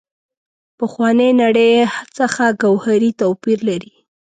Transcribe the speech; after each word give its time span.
پخوانۍ 0.77 1.29
نړۍ 1.41 1.71
څخه 2.17 2.43
ګوهري 2.61 3.11
توپیر 3.21 3.59
لري. 3.69 3.93